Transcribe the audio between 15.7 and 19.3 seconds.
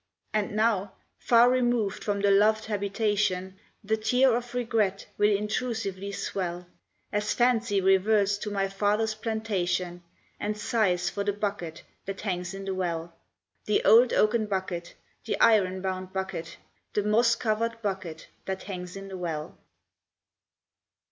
bound bucket, The moss covered bucket that hangs in the